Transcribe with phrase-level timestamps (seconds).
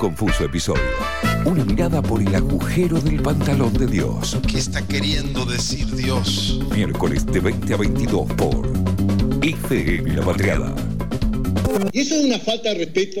[0.00, 0.82] confuso episodio.
[1.44, 4.38] Una mirada por el agujero del pantalón de Dios.
[4.50, 6.58] ¿Qué está queriendo decir Dios?
[6.74, 8.66] Miércoles de 20 a 22 por
[9.42, 10.74] IFE en la Patriada.
[11.92, 13.20] Y eso es una falta de respeto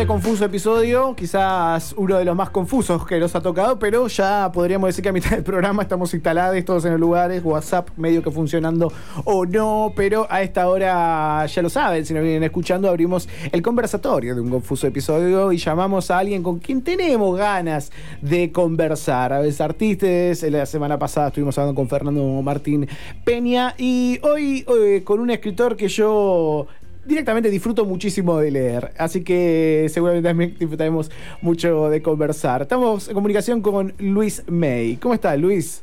[0.00, 4.50] este confuso episodio, quizás uno de los más confusos que nos ha tocado, pero ya
[4.50, 8.22] podríamos decir que a mitad del programa estamos instalados todos en los lugares, WhatsApp medio
[8.22, 8.90] que funcionando
[9.24, 13.60] o no, pero a esta hora ya lo saben, si nos vienen escuchando, abrimos el
[13.60, 19.34] conversatorio de un confuso episodio y llamamos a alguien con quien tenemos ganas de conversar.
[19.34, 22.88] A veces artistas, la semana pasada estuvimos hablando con Fernando Martín
[23.22, 26.68] Peña y hoy, hoy con un escritor que yo
[27.04, 31.10] directamente disfruto muchísimo de leer, así que seguramente también disfrutaremos
[31.42, 32.62] mucho de conversar.
[32.62, 34.96] Estamos en comunicación con Luis May.
[34.96, 35.82] ¿Cómo estás, Luis?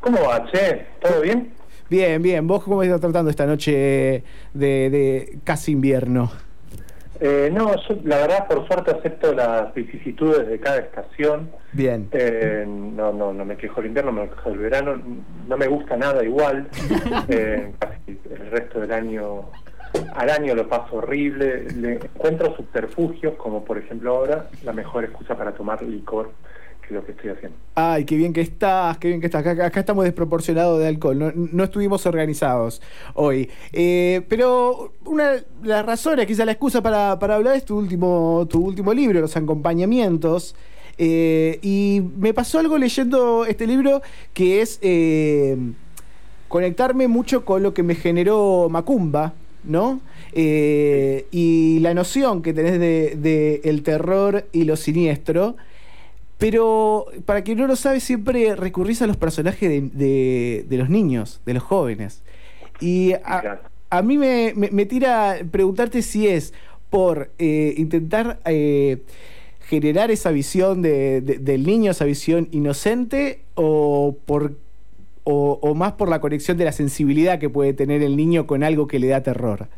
[0.00, 0.86] ¿Cómo va, Che?
[1.00, 1.52] ¿Todo bien?
[1.88, 2.46] Bien, bien.
[2.46, 6.30] ¿Vos cómo estás tratando esta noche de, casi invierno?
[7.20, 11.50] Eh, no, yo la verdad por suerte acepto las vicisitudes de cada estación.
[11.72, 12.08] Bien.
[12.12, 15.00] Eh, no, no, no me quejo el invierno, me quejo el verano.
[15.46, 16.68] No me gusta nada igual.
[17.28, 19.44] Eh, casi el resto del año
[20.14, 25.36] al año lo paso horrible, le encuentro subterfugios, como por ejemplo ahora la mejor excusa
[25.36, 26.30] para tomar licor,
[26.86, 27.56] que lo que estoy haciendo.
[27.74, 29.46] Ay, qué bien que estás, qué bien que estás.
[29.46, 32.82] Acá, estamos desproporcionados de alcohol, no, estuvimos organizados
[33.14, 33.50] hoy.
[33.72, 38.46] Eh, pero una de las razones, quizá la excusa para, para hablar es tu último,
[38.48, 40.54] tu último libro, Los acompañamientos.
[40.98, 44.02] Eh, y me pasó algo leyendo este libro
[44.34, 45.56] que es eh,
[46.48, 49.32] conectarme mucho con lo que me generó Macumba,
[49.64, 50.00] ¿no?
[50.32, 55.56] Eh, y la noción que tenés de, el terror y lo siniestro.
[56.38, 61.54] Pero para quien no lo sabe, siempre recurrís a los personajes de, los niños, de
[61.54, 62.22] los jóvenes.
[62.80, 66.52] Y a, mí me, tira preguntarte si es
[66.90, 69.02] por eh, intentar eh,
[69.68, 74.56] generar esa visión del niño, esa visión inocente, o por
[75.24, 78.86] o, más por la conexión de la sensibilidad que puede tener el niño con algo
[78.86, 79.68] que le da terror?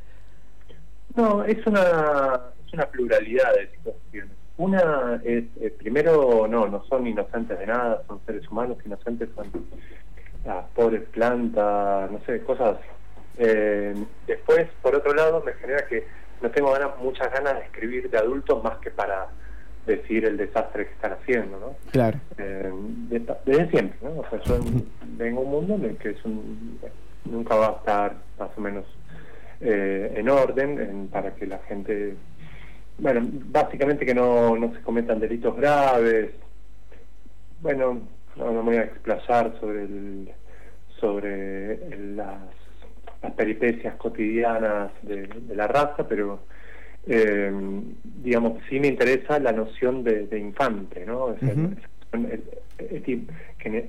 [1.17, 4.33] No, es una, es una pluralidad de situaciones.
[4.57, 9.51] Una es, eh, primero, no, no son inocentes de nada, son seres humanos, inocentes son
[10.45, 12.77] las pobres plantas, no sé, cosas.
[13.39, 13.95] Eh,
[14.27, 16.07] después, por otro lado, me genera que
[16.41, 19.29] no tengo ganas, muchas ganas de escribir de adultos más que para
[19.87, 21.77] decir el desastre que están haciendo, ¿no?
[21.91, 22.19] Claro.
[22.39, 22.73] Eh,
[23.45, 24.21] desde siempre, ¿no?
[24.21, 24.59] O sea, yo
[25.17, 26.79] vengo un mundo en el que es un,
[27.25, 28.85] nunca va a estar más o menos
[29.61, 32.15] eh, en orden para que la gente,
[32.99, 36.31] bueno, básicamente que no, no se cometan delitos graves.
[37.61, 38.01] Bueno,
[38.37, 40.31] no, me voy a explayar sobre el,
[41.01, 41.79] sobre
[42.15, 42.41] las,
[43.23, 46.41] las peripecias cotidianas de la raza, pero
[47.07, 47.53] eh,
[48.23, 51.35] digamos, sí me interesa la noción de, infante, ¿no?
[53.59, 53.89] que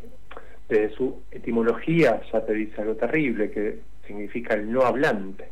[0.67, 5.45] desde su etimología ya te dice algo terrible, que significa el no hablante,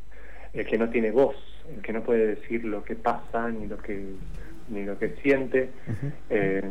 [0.53, 1.35] el que no tiene voz,
[1.73, 4.03] el que no puede decir lo que pasa ni lo que
[4.69, 5.69] ni lo que siente,
[6.29, 6.63] eh,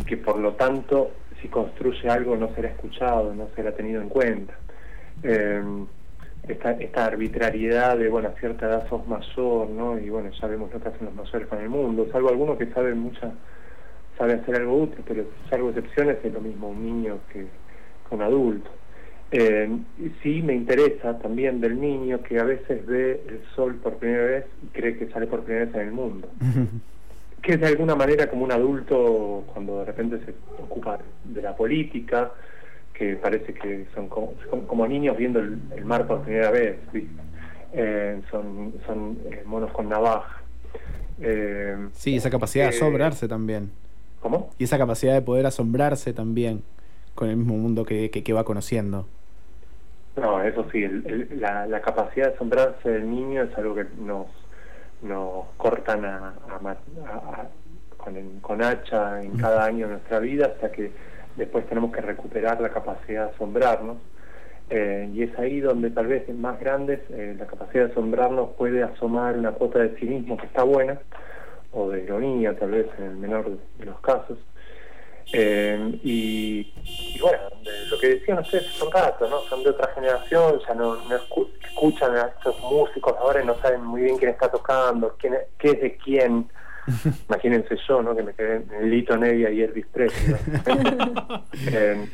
[0.00, 4.08] y que por lo tanto si construye algo no será escuchado, no será tenido en
[4.08, 4.54] cuenta.
[5.22, 5.62] Eh,
[6.48, 9.98] esta, esta arbitrariedad de, bueno, a cierta edad sos mayor, ¿no?
[9.98, 12.66] Y bueno, ya vemos lo que hacen los mayores con el mundo, salvo algunos que
[12.66, 13.32] saben mucha,
[14.16, 17.46] sabe hacer algo útil, pero salvo excepciones es lo mismo un niño que,
[18.10, 18.70] un adulto.
[19.32, 19.68] Eh,
[20.22, 24.46] sí me interesa también del niño que a veces ve el sol por primera vez
[24.62, 26.28] y cree que sale por primera vez en el mundo.
[27.42, 31.54] que es de alguna manera como un adulto cuando de repente se ocupa de la
[31.54, 32.32] política,
[32.96, 36.78] que parece que son como, niños viendo el, mar por primera vez,
[37.72, 40.42] eh, son son eh, monos con navaja.
[41.20, 43.70] Eh, sí, esa capacidad de asombrarse también.
[44.20, 44.50] ¿Cómo?
[44.58, 46.62] Y esa capacidad de poder asombrarse también
[47.14, 49.06] con el mismo mundo que, que, va conociendo.
[50.16, 50.86] No, eso sí,
[51.36, 54.26] la, la, capacidad de asombrarse del niño es algo que nos,
[55.02, 56.34] nos cortan a,
[57.96, 60.90] con, con hacha en cada año de nuestra vida hasta que
[61.36, 63.98] después tenemos que recuperar la capacidad de asombrarnos.
[64.68, 68.50] Eh, y es ahí donde tal vez en más grandes eh, la capacidad de asombrarnos
[68.58, 70.98] puede asomar una cuota de cinismo que está buena,
[71.72, 74.38] o de ironía tal vez en el menor de, los casos.
[75.32, 76.72] Eh, y,
[77.20, 77.38] bueno,
[77.90, 79.40] lo que decían ustedes son rato, ¿no?
[79.42, 80.96] Son de otra generación, ya no,
[81.64, 85.70] escuchan a estos músicos ahora y no saben muy bien quién está tocando, quién, qué
[85.70, 86.48] es de quién.
[87.28, 88.14] Imagínense yo, ¿no?
[88.14, 90.36] Que me quedé en Lito Nevia y Elvis Presley.
[91.72, 92.06] Eh,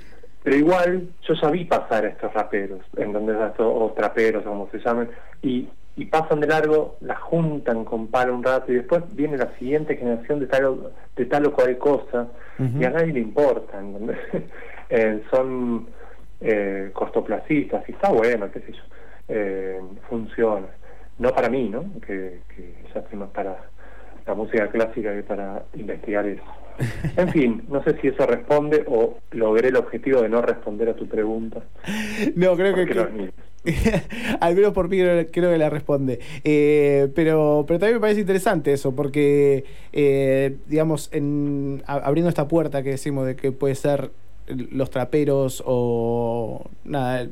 [0.42, 4.78] pero igual yo ya vi pasar a estos raperos, en donde o traperos, como se
[4.78, 5.08] llamen,
[5.40, 9.56] y, y pasan de largo, la juntan con palo un rato y después viene la
[9.58, 12.28] siguiente generación de tal o, de tal o cual cosa
[12.58, 13.78] y a nadie le importa.
[13.78, 14.18] ¿entendés?
[14.94, 15.86] Eh, son
[16.38, 18.82] eh, cortoplacistas y está bueno, qué sé yo,
[19.28, 20.66] eh, funciona.
[21.18, 21.84] No para mí, ¿no?
[22.06, 23.56] Que, que ya estoy más para
[24.26, 26.42] la música clásica que para investigar eso.
[27.16, 30.94] En fin, no sé si eso responde o logré el objetivo de no responder a
[30.94, 31.62] tu pregunta.
[32.34, 33.30] No, creo que,
[34.40, 36.18] al menos por mí creo, creo que la responde.
[36.44, 42.48] Eh, pero, pero también me parece interesante eso, porque, eh, digamos, en, a- abriendo esta
[42.48, 44.10] puerta que decimos de que puede ser
[44.48, 47.28] los traperos o nada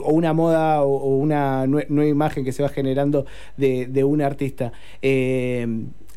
[0.00, 3.26] o una moda o, o una nue- nueva imagen que se va generando
[3.56, 4.70] de, de un artista.
[5.02, 5.66] Eh,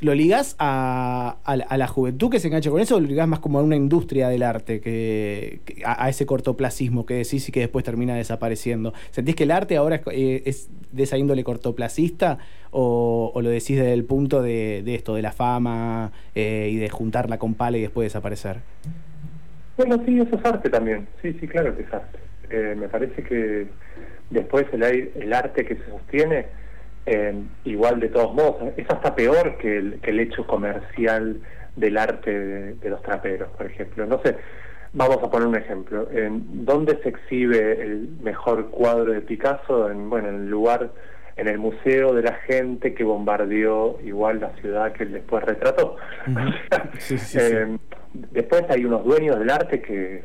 [0.02, 3.40] ¿Lo ligás a, a la- juventud que se engancha con eso o lo ligás más
[3.40, 7.86] como a una industria del arte, que, a, ese cortoplacismo que decís y que después
[7.86, 8.94] termina desapareciendo?
[9.12, 12.40] ¿Sentís que el arte ahora es, eh, de esa índole cortoplacista
[12.72, 17.38] o, lo decís desde el punto de, esto, de la fama eh, y de juntarla
[17.38, 18.58] con pala y después desaparecer?
[19.78, 21.08] Bueno, sí, eso es arte también.
[21.22, 22.18] Sí, sí, claro que es arte.
[22.50, 23.68] Eh, me parece que
[24.32, 26.48] después el, el arte que se sostiene,
[27.06, 27.34] eh,
[27.66, 31.38] igual de todos modos, es hasta peor que el, que el hecho comercial
[31.76, 34.06] del arte de, de los traperos, por ejemplo.
[34.06, 34.36] No sé,
[34.94, 36.08] vamos a poner un ejemplo.
[36.12, 39.90] ¿En ¿Dónde se exhibe el mejor cuadro de Picasso?
[39.90, 40.92] En, bueno, en el lugar,
[41.38, 45.96] en el museo de la gente que bombardeó igual la ciudad que él después retrató.
[47.00, 47.40] Sí, sí, sí.
[47.42, 47.78] Eh,
[48.32, 50.24] después hay unos dueños del arte que,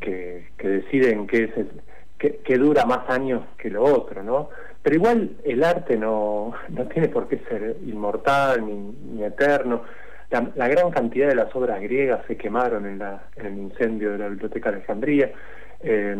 [0.00, 1.80] que, que deciden qué es el-
[2.18, 4.48] qué- qué dura más años que lo otro, ¿no?
[4.84, 9.82] Pero igual el arte no, no tiene por qué ser inmortal ni, ni eterno.
[10.30, 14.12] La, la gran cantidad de las obras griegas se quemaron en, la, en el incendio
[14.12, 15.32] de la Biblioteca de Alejandría.
[15.80, 16.16] eh,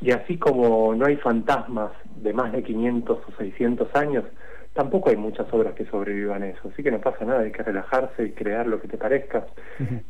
[0.00, 4.24] y así como no hay fantasmas de más de 500 o 600 años,
[4.72, 6.70] tampoco hay muchas obras que sobrevivan a eso.
[6.72, 9.46] Así que no pasa nada, hay que relajarse y crear lo que te parezca.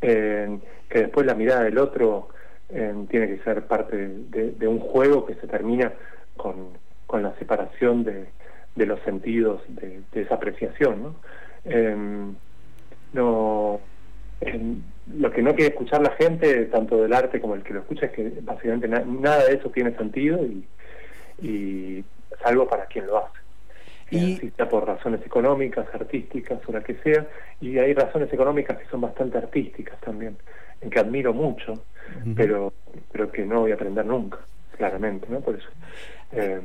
[0.01, 2.29] Eh, que después la mirada del otro
[2.69, 5.91] eh, tiene que ser parte de, de un juego que se termina
[6.37, 6.69] con,
[7.09, 8.27] con la separación de,
[8.75, 11.01] de los sentidos de, de esa apreciación.
[11.01, 11.15] ¿no?
[11.65, 11.95] Eh,
[13.13, 13.79] no
[14.41, 14.83] en-
[15.17, 18.05] lo que no quiere escuchar la gente, tanto del arte como el que lo escucha,
[18.05, 20.67] es que básicamente na- nada de eso tiene sentido y,
[21.41, 22.05] y
[22.43, 23.39] salvo para quien lo hace.
[24.11, 27.27] Y- Eh, por razones económicas, artísticas o la que sea,
[27.59, 30.37] y hay razones económicas que son bastante artísticas también,
[30.81, 31.73] en que admiro mucho,
[32.35, 32.71] pero
[33.11, 34.37] pero que no voy a aprender nunca,
[34.77, 35.39] claramente, ¿no?
[35.41, 35.69] Por eso.
[36.31, 36.61] Eh,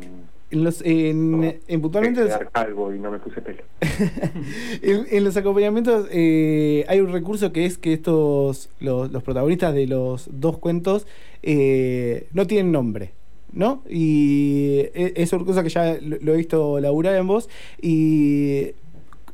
[0.50, 3.62] En, los, en, no, en puntualmente y no me puse pelo.
[4.82, 9.74] en, en los acompañamientos eh, hay un recurso que es que estos los, los protagonistas
[9.74, 11.06] de los dos cuentos
[11.42, 13.12] eh, no tienen nombre.
[13.52, 13.82] ¿No?
[13.88, 17.48] Y e- es una cosa que ya lo, lo he visto laburar en vos.
[17.80, 18.72] Y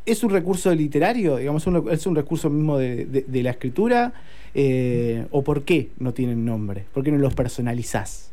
[0.04, 4.12] es un recurso literario, digamos, un- es un recurso mismo de, de- de la escritura.
[4.54, 6.84] eh, ¿O por qué no tienen nombre?
[6.92, 8.30] ¿Por qué no los personalizás?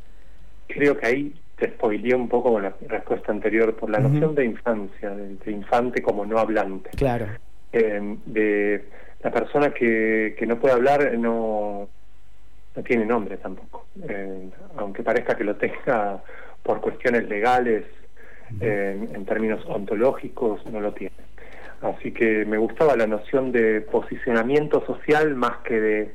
[0.68, 4.46] Creo que ahí te spoileé un poco con la respuesta anterior por la noción de
[4.46, 6.92] infancia, de, de infante como no hablante.
[6.92, 7.26] Claro.
[7.74, 8.86] Eh, de
[9.22, 11.90] la persona que, que no puede hablar eh, no,
[12.76, 13.88] no tiene nombre tampoco.
[14.08, 16.22] Eh, aunque parezca que lo tenga
[16.62, 17.86] por cuestiones legales,
[18.62, 21.16] eh, en términos ontológicos, no lo tiene.
[21.82, 26.12] Así que me gustaba la noción de posicionamiento social más que de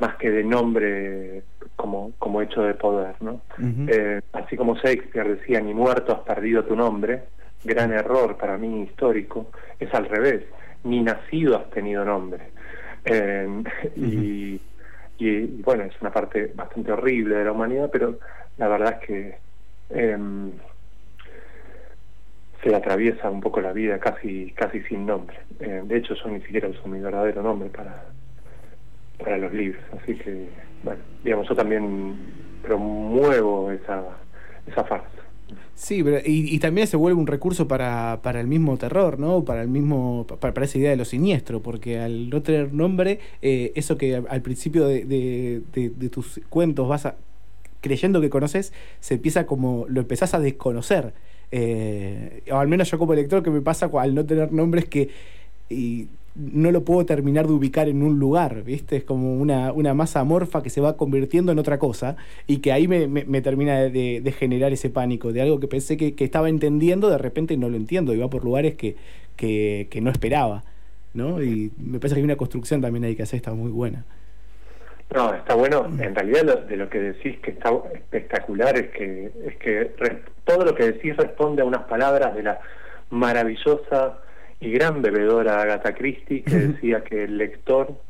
[0.00, 1.42] más que de nombre
[1.86, 3.40] como, como hecho de poder, ¿no?
[3.86, 7.22] Eh, así como Shakespeare decía, ni muerto has perdido tu nombre,
[7.62, 10.42] gran error para mí histórico, es al revés,
[10.82, 12.48] ni nacido has tenido nombre.
[13.04, 13.62] Eh,
[13.94, 14.60] y, y,
[15.18, 18.18] y, bueno, es una parte bastante horrible de la humanidad, pero
[18.58, 19.38] la verdad es que
[19.90, 20.50] em,
[22.64, 25.38] se le atraviesa un poco la vida casi casi sin nombre.
[25.60, 28.06] Eh, de hecho, yo ni siquiera uso mi verdadero nombre para,
[29.18, 30.48] para los libros, así que,
[30.82, 32.16] bueno, digamos, yo también
[32.62, 34.02] promuevo esa,
[34.66, 35.08] esa farsa.
[35.74, 39.44] Sí, pero y, también se vuelve un recurso para, para el mismo terror, ¿no?
[39.44, 43.72] Para el mismo para, esa idea de lo siniestro, porque al no tener nombre, eh,
[43.74, 47.16] eso que al, principio de, de- tus cuentos vas a,
[47.82, 51.12] creyendo que conoces, se empieza como lo empezás a desconocer.
[51.52, 55.10] Eh, o al menos yo como lector que me pasa al no tener nombres que
[55.68, 56.08] y
[56.38, 58.96] no lo puedo terminar de ubicar en un lugar, ¿viste?
[58.96, 62.16] Es como una, una masa amorfa que se va convirtiendo en otra cosa
[62.46, 65.68] y que ahí me, me- me termina de, de generar ese pánico, de algo que
[65.68, 68.96] pensé que, que estaba entendiendo, de repente no lo entiendo y va por lugares que,
[69.36, 70.64] que, que no esperaba.
[71.14, 71.42] ¿no?
[71.42, 74.04] Y me parece que hay una construcción también ahí que hace está muy buena.
[75.14, 75.86] No, está bueno.
[75.86, 79.92] En realidad de lo que decís que está espectacular es que es que
[80.44, 82.60] todo lo que decís responde a unas palabras de la
[83.10, 84.18] maravillosa
[84.60, 88.00] y gran bebedora Agatha Christie que decía que el lector,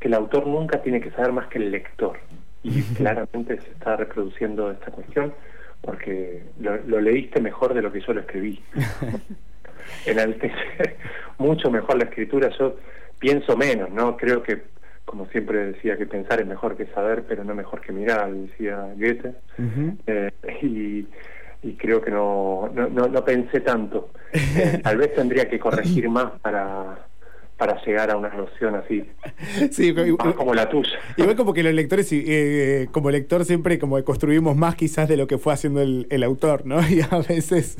[0.00, 2.18] que el autor nunca tiene que saber más que el lector.
[2.62, 5.34] Y claramente se está reproduciendo esta cuestión
[5.82, 8.62] porque lo, leíste mejor de lo que yo lo escribí.
[10.06, 10.96] Enaltece
[11.38, 12.50] mucho mejor la escritura.
[12.58, 12.76] Yo
[13.18, 14.16] pienso menos, ¿no?
[14.16, 14.62] Creo que
[15.04, 18.88] como siempre decía que pensar es mejor que saber, pero no mejor que mirar, decía
[18.96, 19.34] Goethe.
[20.06, 20.30] Eh,
[20.62, 21.06] y,
[21.72, 24.10] creo que no, no, no, pensé tanto.
[24.34, 27.06] Eh, tal vez tendría que corregir más para,
[27.56, 29.04] para llegar a una noción así
[29.70, 29.94] sí,
[30.36, 34.74] como la tuya igual como que los lectores eh, como lector siempre como construimos más
[34.74, 37.76] quizás de lo que fue haciendo el, el autor no y a veces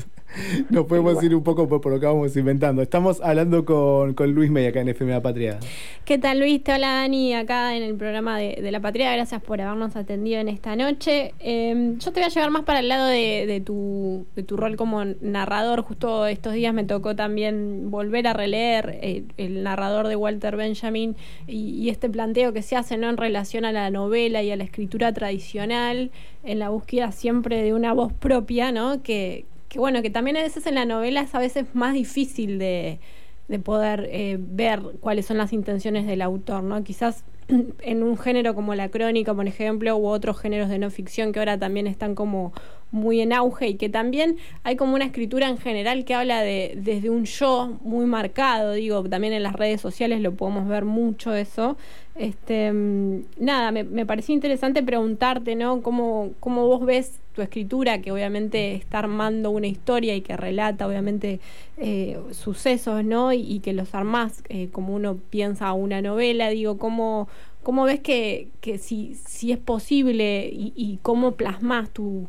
[0.69, 2.81] nos podemos ir un poco por, lo que vamos inventando.
[2.81, 5.59] Estamos hablando con, con Luis Media acá en FM La Patria.
[6.03, 6.63] ¿Qué tal Luis?
[6.63, 9.11] Te habla Dani acá en el programa de, La Patria.
[9.13, 11.33] Gracias por habernos atendido en esta noche.
[11.39, 14.75] Em, yo te voy a llevar más para el lado de, tu, de tu rol
[14.75, 15.81] como narrador.
[15.81, 21.15] Justo estos días me tocó también volver a releer eh, el narrador de Walter Benjamin
[21.45, 23.09] y, este planteo que se hace ¿no?
[23.09, 26.11] en relación a la novela y a la escritura tradicional,
[26.43, 29.03] en la búsqueda siempre de una voz propia, ¿no?
[29.03, 32.57] que, que bueno, que también a veces en la novela es a veces más difícil
[32.57, 32.99] de,
[33.47, 36.83] de poder eh, ver cuáles son las intenciones del autor, ¿no?
[36.83, 41.31] Quizás en un género como la crónica, por ejemplo, u otros géneros de no ficción
[41.31, 42.53] que ahora también están como
[42.95, 46.73] muy en auge y que también hay como una escritura en general que habla de
[46.77, 51.33] desde un yo muy marcado, digo, también en las redes sociales lo podemos ver mucho
[51.35, 51.77] eso.
[52.15, 55.81] Este, mm, nada, me, me pareció interesante preguntarte, ¿no?
[55.81, 60.87] ¿Cómo, ¿Cómo vos ves tu escritura, que obviamente está armando una historia y que relata,
[60.87, 61.41] obviamente,
[61.77, 63.33] eh, sucesos, ¿no?
[63.33, 67.27] Y, que los armás eh, como uno piensa una novela, digo, ¿cómo,
[67.61, 72.27] cómo ves que, que si, si es posible y, y cómo plasmas tu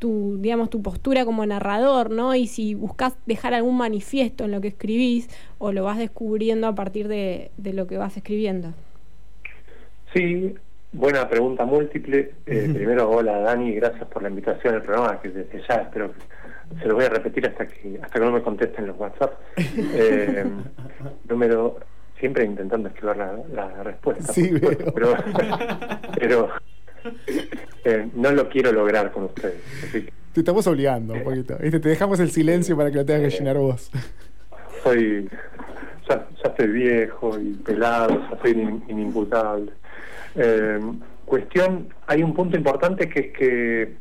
[0.00, 2.34] tu, digamos, tu postura como narrador, ¿no?
[2.34, 5.28] Y si buscas dejar algún manifiesto en lo que escribís
[5.58, 8.72] o lo vas descubriendo a partir de, lo que vas escribiendo.
[10.12, 10.54] Sí,
[10.92, 12.32] buena pregunta múltiple.
[12.46, 16.80] Eh, primero, hola Dani, gracias por la invitación al programa, que desde ya espero que
[16.80, 19.34] se lo voy a repetir hasta que hasta que no me contesten los WhatsApp.
[19.92, 20.44] Eh,
[21.28, 21.78] número,
[22.18, 24.32] siempre intentando escribir la, respuesta.
[24.32, 24.50] Sí,
[24.94, 25.14] pero,
[26.18, 26.48] pero
[27.84, 29.60] eh, no lo quiero lograr con ustedes.
[30.32, 31.56] Te estamos obligando un poquito.
[31.56, 33.90] Te dejamos el silencio para que lo tengas que llenar vos.
[34.84, 35.28] Soy.
[36.08, 38.52] Ya, estoy viejo y pelado, ya soy
[38.88, 39.72] inimputable.
[40.36, 40.80] Eh,
[41.24, 43.94] cuestión, hay un punto importante que es que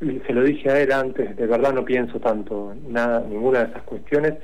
[0.00, 3.82] se lo dije a él antes, de verdad no pienso tanto nada, ninguna de esas
[3.84, 4.34] cuestiones,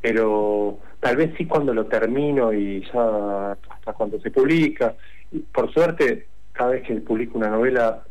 [0.00, 4.94] pero tal vez sí cuando lo termino y ya hasta cuando se publica.
[5.52, 6.26] Por suerte
[6.56, 8.02] cada vez que publico una novela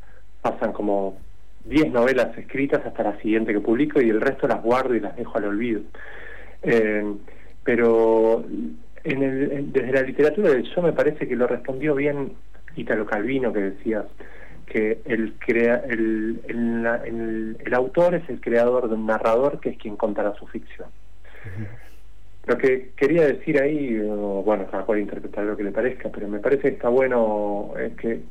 [0.41, 1.17] pasan como
[1.65, 5.15] 10 novelas escritas hasta la siguiente que publico y el resto las guardo y las
[5.15, 5.81] dejo al olvido.
[6.61, 7.03] Eh,
[7.63, 8.43] pero
[9.03, 12.33] desde la literatura del yo me parece que lo respondió bien
[12.75, 14.05] Italo Calvino que decía
[14.65, 15.33] que el,
[17.73, 20.89] autor es el creador de un narrador que es quien contará su ficción.
[22.45, 26.39] Lo que quería decir ahí, bueno, cada cual interpretar lo que le parezca, pero me
[26.39, 28.21] parece que está bueno es que,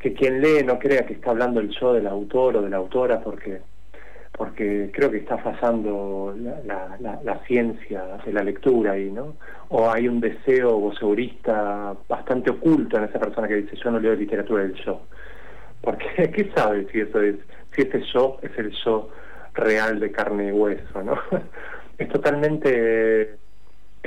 [0.00, 2.76] que quien lee no crea que está hablando el yo del autor o de la
[2.76, 3.60] autora, porque
[4.36, 9.36] porque creo que está fallando la, la, ciencia de la lectura ahí, ¿no?
[9.68, 14.14] O hay un deseo voceurista bastante oculto en esa persona que dice yo no leo
[14.14, 15.02] literatura del yo.
[15.80, 17.36] Porque, ¿qué sabe si eso es,
[17.72, 19.08] si ese yo es el yo
[19.54, 21.16] real de carne y hueso, ¿no?
[21.98, 23.36] es totalmente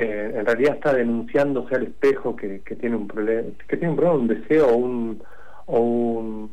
[0.00, 3.96] eh, en realidad está denunciándose al espejo que, que tiene un problema, que tiene un
[3.96, 5.22] problema, un deseo o un,
[5.66, 6.50] o un,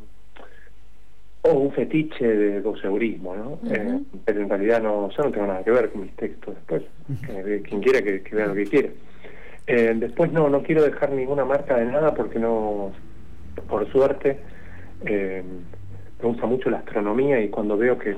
[1.42, 3.60] o un fetiche de voceurismo, ¿no?
[3.72, 6.82] Eh, pero en realidad no, yo no tengo nada que ver con mis textos después,
[7.68, 8.88] quien quiera que, vea lo que quiera.
[9.68, 12.90] Eh, después no, no quiero dejar ninguna marca de nada porque no,
[13.68, 14.40] por suerte,
[15.04, 15.44] me
[16.20, 18.16] gusta mucho la astronomía y cuando veo que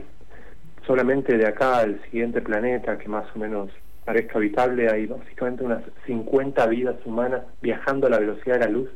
[0.86, 3.68] solamente de acá al siguiente planeta, que más o menos
[4.08, 8.88] parezca habitable, hay básicamente unas 50 vidas humanas viajando a la velocidad de la luz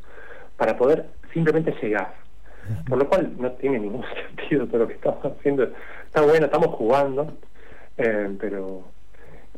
[0.57, 1.05] para poder
[1.35, 2.15] simplemente llegar.
[2.89, 4.07] Por lo cual no tiene ningún
[4.39, 5.65] sentido todo lo que estamos haciendo.
[6.07, 7.31] Está bueno, estamos jugando,
[7.99, 8.85] eh, pero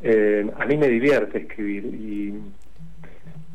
[0.01, 2.33] eh, a mí me divierte escribir y,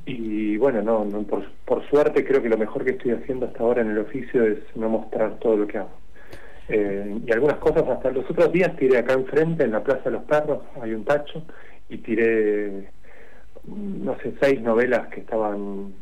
[0.07, 3.83] y bueno, no, por, por suerte creo que lo mejor que estoy haciendo hasta ahora
[3.83, 6.01] en el oficio es no mostrar todo lo que hago.
[6.71, 10.13] Eh, y algunas cosas hasta los otros días tiré acá enfrente en la Plaza de
[10.13, 11.43] los Perros, hay un tacho,
[11.91, 12.91] y tiré
[13.67, 15.93] no sé, seis novelas que estaban,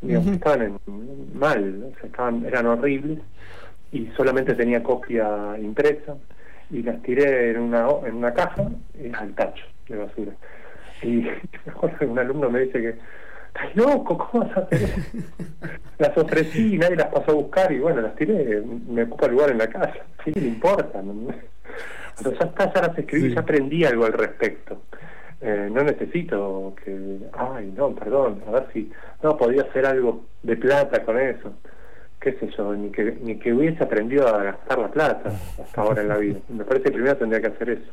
[0.00, 3.20] digamos, estaban en- mal, o sea, estaban, eran horribles
[3.92, 6.16] y solamente tenía copia impresa
[6.70, 10.32] y las tiré en una, en una caja eh, al tacho de basura.
[11.02, 11.08] Y
[11.66, 15.00] me acuerdo que un alumno me dice que, estás loco, ¿cómo vas a hacer eso?".
[15.98, 19.50] Las ofrecí y nadie las pasó a buscar y bueno, las tiré, me ocupa lugar
[19.50, 19.92] en la casa.
[20.24, 21.02] ¿Qué le importa?
[22.16, 23.34] Pero ya está, ya las escribí, Sí.
[23.34, 24.80] ya aprendí algo al respecto.
[25.42, 28.90] Eh, no necesito que, ay, no, perdón, a ver si,
[29.22, 31.52] no, podía hacer algo de plata con eso.
[32.20, 36.02] Qué sé yo, ni que, ni que hubiese aprendido a gastar la plata hasta ahora
[36.02, 36.38] en la vida.
[36.50, 37.90] Me parece que primero tendría que hacer eso.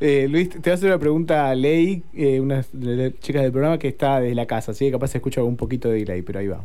[0.00, 3.42] Eh, Luis, te voy a hacer una pregunta a Ley, eh, una de las chicas
[3.42, 5.98] del programa que está desde la casa, así que capaz se escucha un poquito de
[5.98, 6.64] delay, pero ahí va.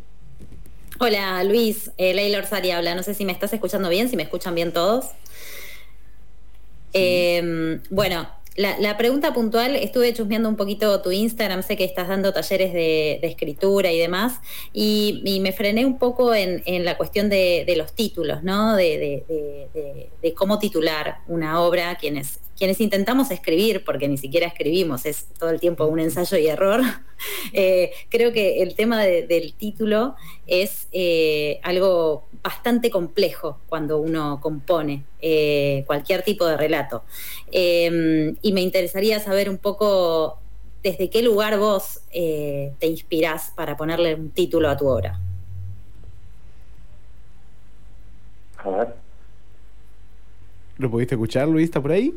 [0.99, 2.95] Hola Luis, eh, Leila Orsari habla.
[2.95, 5.11] No sé si me estás escuchando bien, si me escuchan bien todos.
[6.93, 12.33] Eh, bueno, la, pregunta puntual, estuve chusmeando un poquito tu Instagram, sé que estás dando
[12.33, 14.41] talleres de, escritura y demás,
[14.73, 18.75] y, me frené un poco en, la cuestión de, los títulos, ¿no?
[18.75, 19.23] De
[20.35, 25.59] cómo titular una obra, quienes, quienes intentamos escribir, porque ni siquiera escribimos, es todo el
[25.59, 26.81] tiempo un ensayo y error.
[27.51, 34.39] Eh, creo que el tema de- del título es eh, algo bastante complejo cuando uno
[34.39, 37.03] compone eh, cualquier tipo de relato.
[37.51, 40.37] Eh, y me interesaría saber un poco
[40.83, 45.19] desde qué lugar vos eh, te inspirás para ponerle un título a tu obra.
[48.59, 48.93] A ver,
[50.77, 51.65] ¿Lo pudiste escuchar, Luis?
[51.65, 52.13] ¿Está por ahí?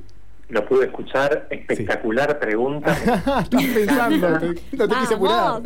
[0.51, 2.93] Lo pude escuchar, espectacular pregunta.
[3.43, 5.63] Estás pensando, te- no te quise apurar.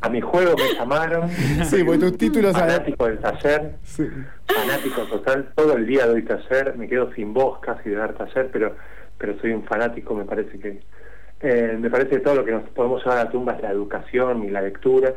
[0.00, 1.28] A mi juego me llamaron.
[1.64, 2.52] Sí, porque tus títulos...
[2.52, 3.76] Fanático del taller.
[3.82, 4.04] Sí.
[4.46, 8.50] fanático total, todo el día doy taller, me quedo sin voz casi de dar taller,
[8.52, 8.74] pero
[9.18, 10.80] pero soy un fanático, me parece que
[11.40, 13.70] eh, me parece que todo lo que nos podemos llevar a la tumba es la
[13.70, 15.12] educación y la lectura,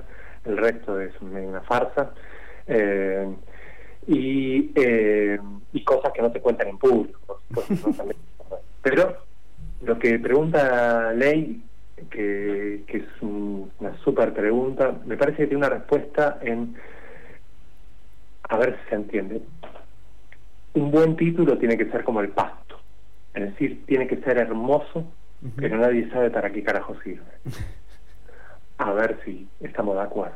[0.45, 2.11] el resto es una, una farsa.
[2.65, 3.27] Eh,
[4.07, 5.39] y, eh,
[5.73, 7.19] y cosas que no se cuentan en público,
[7.53, 8.11] por supuesto, ¿no?
[8.81, 9.17] Pero
[9.83, 11.63] lo que pregunta Ley,
[12.09, 16.75] que, que es un- una súper pregunta, me parece que tiene una respuesta en
[18.49, 19.41] a ver si se entiende.
[20.73, 22.79] Un buen título tiene que ser como el pasto,
[23.33, 25.05] es decir, tiene que ser hermoso,
[25.55, 27.23] pero nadie sabe para qué carajo sirve.
[28.77, 30.35] A ver si estamos de acuerdo.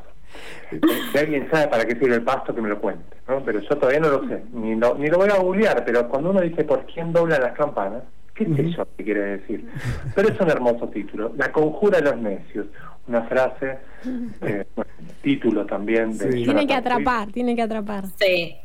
[1.12, 3.44] Si alguien sabe para qué sirve el pasto, que me lo cuente, ¿no?
[3.44, 6.30] Pero yo todavía no lo sé, ni lo, ni lo voy a googlear, pero cuando
[6.32, 8.04] uno dice por quién doblan las campanas,
[8.36, 9.66] qué sé yo qué quiere decir.
[10.14, 11.34] Pero es un hermoso título.
[11.38, 12.68] La conjura de los necios,
[13.08, 13.80] una frase,
[14.42, 16.18] eh, bueno, título también.
[16.18, 16.44] De Sí.
[16.44, 18.06] Tiene que atrapar, tiene que atrapar.
[18.20, 18.56] Sí,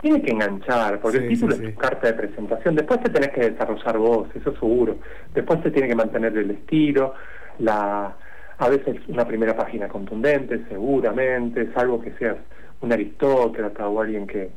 [0.00, 2.74] Tiene que enganchar, porque Sí, el título sí, es tu carta de presentación.
[2.74, 4.98] Después te tenés que desarrollar vos, eso seguro.
[5.34, 7.14] Después te tiene que mantener el estilo,
[7.58, 8.14] la
[8.58, 12.36] a veces una primera página contundente, seguramente, salvo que seas
[12.80, 14.50] un aristócrata o alguien que,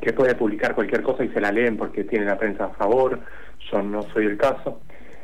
[0.00, 3.20] que puede publicar cualquier cosa y se la leen porque tiene la prensa a favor.
[3.70, 4.80] Yo no soy el caso.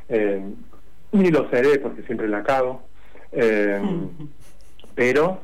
[0.09, 0.43] Eh,
[1.13, 2.83] ni lo seré porque siempre la cago.
[3.33, 3.81] Eh,
[4.95, 5.41] pero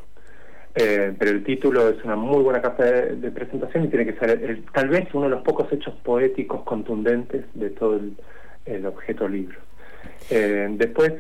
[0.75, 4.19] eh, pero el título es una muy buena carta de, de presentación y tiene que
[4.19, 8.17] ser el- tal vez uno de los pocos hechos poéticos contundentes de todo el,
[8.67, 9.59] el objeto libro.
[10.31, 11.13] Después,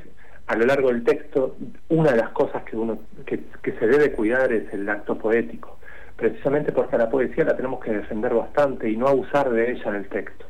[0.46, 1.57] a lo largo del texto,
[1.88, 5.79] una de las cosas que uno que, que se debe cuidar es el acto poético,
[6.20, 9.85] precisamente porque a la poesía la tenemos que defender bastante y no abusar de ella
[9.87, 10.44] en el texto.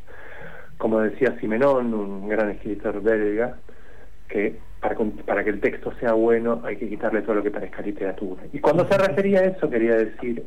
[0.77, 3.57] Como decía Simenón, un gran escritor belga,
[4.29, 7.83] que para, para que el texto sea bueno hay que quitarle todo lo que parezca
[7.83, 8.43] literatura.
[8.53, 10.45] Y cuando se refería a eso quería decir,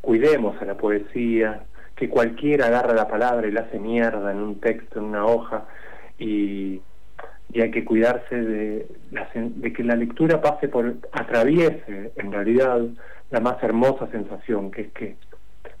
[0.00, 1.62] cuidemos a la poesía,
[1.94, 5.66] que cualquiera agarra la palabra y la hace mierda en un texto, en una hoja,
[6.18, 6.80] y,
[7.52, 12.32] y hay que cuidarse de, la sen- de que la lectura pase por, atraviese en
[12.32, 12.80] realidad
[13.30, 15.16] la más hermosa sensación, que es que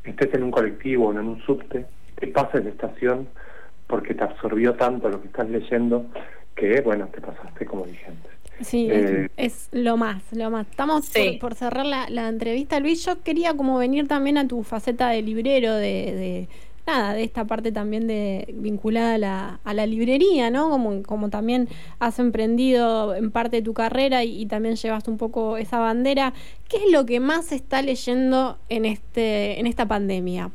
[0.04, 1.86] estés en un colectivo o en un subte,
[2.18, 3.28] te pases de estación
[3.86, 6.06] porque te absorbió tanto lo que estás leyendo
[6.54, 8.28] que, bueno, te pasaste como vigente.
[8.60, 10.68] Sí, Eh, es, es lo más, lo más.
[10.68, 11.38] Estamos Sí.
[11.40, 13.04] por, por cerrar la, la entrevista, Luis.
[13.04, 16.48] Yo quería como venir también a tu faceta de librero, de, de
[16.86, 20.68] nada, de esta parte también de vinculada a la, a la librería, ¿no?
[20.70, 21.68] Como, como también
[21.98, 26.34] has emprendido en parte de tu carrera y, y también llevaste un poco esa bandera.
[26.68, 30.50] ¿Qué es lo que más se está leyendo en este, en esta pandemia?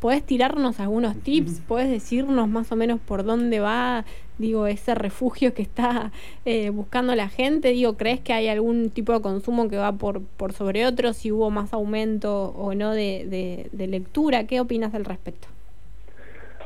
[0.00, 1.60] ¿Podés tirarnos algunos tips?
[1.66, 4.04] ¿Podés decirnos más o menos por dónde va,
[4.36, 6.12] digo, ese refugio que está
[6.44, 7.68] eh, buscando la gente?
[7.68, 11.14] Digo, ¿crees que hay algún tipo de consumo que va por, por sobre otro?
[11.14, 15.48] Si hubo más aumento o no de, de- de lectura, ¿qué opinas al respecto?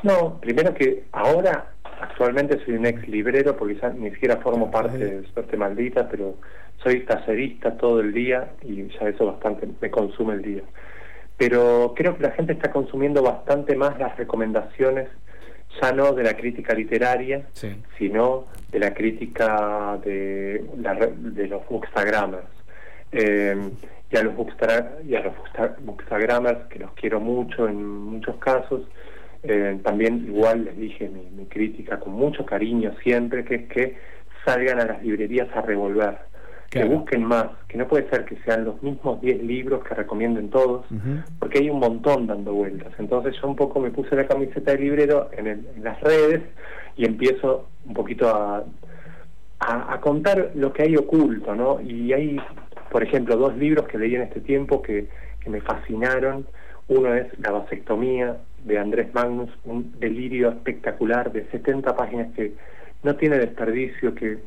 [0.03, 4.97] No, primero que ahora actualmente soy un ex librero porque ya ni siquiera formo parte
[4.97, 6.35] de Suerte Maldita, pero
[6.81, 10.61] soy tallerista todo el día y ya eso bastante me consume el día.
[11.37, 15.09] Pero creo que la gente está consumiendo bastante más las recomendaciones,
[15.81, 17.47] ya no de la crítica literaria,
[17.97, 22.47] sino de la crítica de, de los bookstagrammers.
[23.11, 23.57] Eh,
[24.11, 24.33] y a los
[25.07, 25.33] y a los
[25.81, 28.81] bookstagrammers, que los quiero mucho en muchos casos,
[29.43, 33.97] eh, también igual les dije mi, crítica con mucho cariño siempre, que es que
[34.45, 36.17] salgan a las librerías a revolver,
[36.69, 40.49] que busquen más, que no puede ser que sean los mismos 10 libros que recomienden
[40.49, 40.85] todos,
[41.39, 42.93] porque hay un montón dando vueltas.
[42.99, 46.41] Entonces yo un poco me puse la camiseta de librero en, en las redes
[46.95, 48.63] y empiezo un poquito a,
[49.59, 51.81] a, a, contar lo que hay oculto, ¿no?
[51.81, 52.39] Y hay,
[52.91, 55.07] por ejemplo, dos libros que leí en este tiempo que,
[55.39, 56.45] que me fascinaron.
[56.87, 62.53] Uno es La vasectomía de Andrés Magnus, un delirio espectacular de 70 páginas que
[63.03, 64.39] no tiene desperdicio, que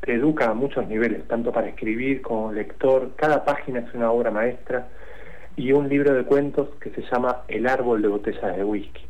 [0.00, 3.12] te educa a muchos niveles, tanto para escribir como lector.
[3.16, 4.88] Cada página es una obra maestra.
[5.56, 9.02] Y un libro de cuentos que se llama El árbol de botellas de whisky.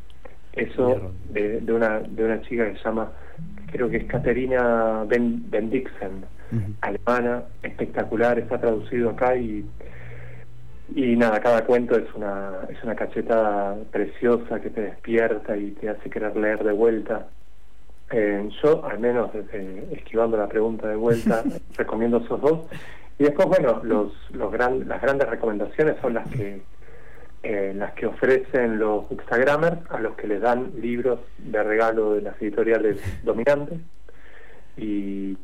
[0.54, 3.12] Eso de, de, una, de una chica que se llama,
[3.70, 6.24] creo que es Caterina Ben, Bendixen,
[6.80, 9.64] alemana, espectacular, está traducido acá y
[10.94, 15.88] y nada, cada cuento es una, es una cachetada preciosa que te despierta y te
[15.88, 17.28] hace querer leer de vuelta.
[18.10, 19.30] Eh, yo, al menos,
[19.92, 21.42] esquivando la pregunta de vuelta,
[21.76, 22.66] recomiendo esos dos.
[23.18, 26.62] Y después, bueno, los, los gran, las grandes recomendaciones son las que
[27.44, 32.22] eh, las que ofrecen los Instagramers a los que les dan libros de regalo de
[32.22, 33.78] las editoriales dominantes.
[34.76, 35.36] Y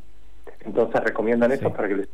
[0.64, 2.08] entonces recomiendan eso para que les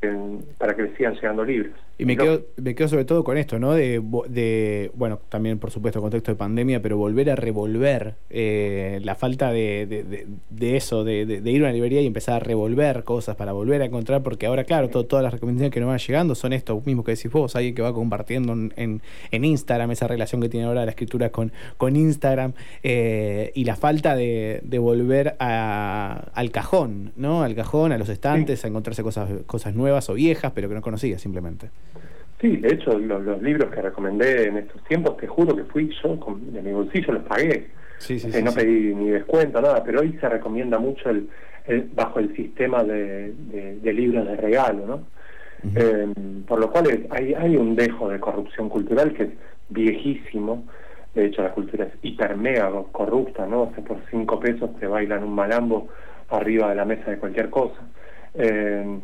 [0.59, 1.73] para que les sigan llegando libros.
[1.99, 3.75] Y me quedo, me quedo sobre todo con esto, ¿no?
[3.75, 9.15] De, de bueno, también por supuesto contexto de pandemia, pero volver a revolver eh, la
[9.15, 13.53] falta de, de, eso, de, ir a una librería y empezar a revolver cosas para
[13.53, 16.81] volver a encontrar, porque ahora, claro, todas las recomendaciones que nos van llegando son esto
[16.85, 20.67] mismo que decís vos, alguien que va compartiendo en, en, Instagram, esa relación que tiene
[20.67, 27.13] ahora la escritura con, con Instagram, eh, y la falta de, volver a, al cajón,
[27.17, 27.43] ¿no?
[27.43, 30.83] Al cajón, a los stands a encontrarse cosas, cosas nuevas o viejas, pero que no
[30.83, 31.71] conocía simplemente.
[32.41, 36.19] Sí, de hecho, los, libros que recomendé en estos tiempos, te juro que fui yo,
[36.19, 37.69] con, de mi bolsillo los pagué.
[37.99, 41.29] Sí, sí, no pedí ni descuento, nada, pero hoy se recomienda mucho el,
[41.95, 45.05] bajo el sistema de, de, libros de regalo, ¿no?
[45.77, 46.09] Eh,
[46.49, 49.31] por lo cual hay, hay un dejo de corrupción cultural que es
[49.69, 50.65] viejísimo.
[51.15, 53.65] De hecho, la cultura es hiper mega corrupta, ¿no?
[53.65, 55.89] O sea, por cinco pesos te bailan un malambo
[56.31, 57.81] arriba de la mesa de cualquier cosa.
[58.35, 58.99] Eh,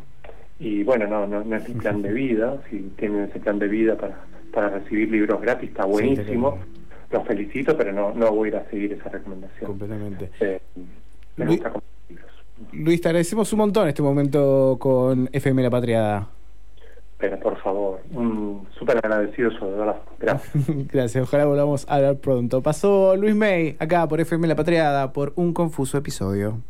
[0.59, 3.95] y bueno, no, no, es un plan de vida, si tienen ese plan de vida
[3.95, 4.17] para,
[4.51, 6.57] para recibir libros gratis, está buenísimo.
[7.11, 9.67] Los felicito, pero no, no voy a ir a seguir esa recomendación.
[9.67, 10.29] Completamente.
[10.39, 10.59] Eh,
[11.37, 12.31] me Luis, gusta libros.
[12.73, 16.27] Luis, te agradecemos un montón este momento con FM La Patriada.
[17.19, 20.01] Pero por favor, un súper agradecido sobre verdad.
[20.19, 20.65] Gracias.
[20.91, 22.61] Gracias, ojalá volvamos a hablar pronto.
[22.61, 26.61] Pasó Luis May, acá por FM La Patriada, por un confuso episodio.